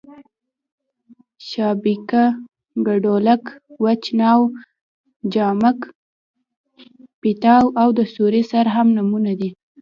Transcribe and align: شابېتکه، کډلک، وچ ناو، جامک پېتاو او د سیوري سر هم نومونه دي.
شابېتکه، 1.49 2.23
کډلک، 2.85 3.43
وچ 3.83 4.03
ناو، 4.19 4.41
جامک 5.33 5.79
پېتاو 7.21 7.65
او 7.81 7.89
د 7.97 7.99
سیوري 8.13 8.43
سر 8.51 8.65
هم 8.75 8.87
نومونه 8.95 9.31
دي. 9.39 9.49